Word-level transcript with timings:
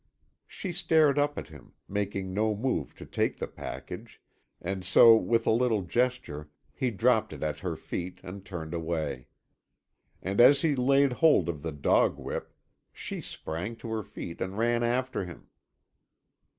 She 0.47 0.71
stared 0.73 1.19
up 1.19 1.37
at 1.37 1.49
him, 1.49 1.73
making 1.87 2.33
no 2.33 2.55
move 2.55 2.95
to 2.95 3.05
take 3.05 3.37
the 3.37 3.45
package, 3.45 4.19
and 4.59 4.83
so 4.83 5.15
with 5.15 5.45
a 5.45 5.51
little 5.51 5.83
gesture 5.83 6.49
he 6.73 6.89
dropped 6.89 7.33
it 7.33 7.43
at 7.43 7.59
her 7.59 7.75
feet 7.75 8.19
and 8.23 8.43
turned 8.43 8.73
away. 8.73 9.27
And 10.19 10.41
as 10.41 10.63
he 10.63 10.75
laid 10.75 11.13
hold 11.13 11.47
of 11.47 11.61
the 11.61 11.71
dog 11.71 12.17
whip 12.17 12.51
she 12.91 13.21
sprang 13.21 13.75
to 13.75 13.89
her 13.89 14.01
feet 14.01 14.41
and 14.41 14.57
ran 14.57 14.81
after 14.81 15.23
him. 15.23 15.49